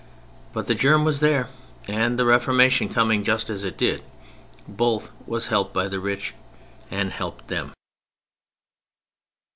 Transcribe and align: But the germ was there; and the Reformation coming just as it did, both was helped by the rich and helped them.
But 0.51 0.65
the 0.65 0.73
germ 0.73 1.05
was 1.05 1.19
there; 1.19 1.47
and 1.87 2.17
the 2.17 2.25
Reformation 2.25 2.89
coming 2.89 3.23
just 3.23 3.51
as 3.51 3.63
it 3.63 3.77
did, 3.77 4.01
both 4.67 5.11
was 5.27 5.49
helped 5.49 5.75
by 5.75 5.87
the 5.87 5.99
rich 5.99 6.33
and 6.89 7.11
helped 7.11 7.49
them. 7.49 7.71